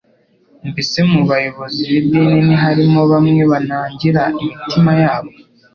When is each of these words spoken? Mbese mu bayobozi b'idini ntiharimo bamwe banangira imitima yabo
Mbese 0.69 0.97
mu 1.11 1.21
bayobozi 1.29 1.79
b'idini 1.89 2.35
ntiharimo 2.45 3.01
bamwe 3.11 3.41
banangira 3.51 4.21
imitima 4.43 4.91
yabo 5.01 5.31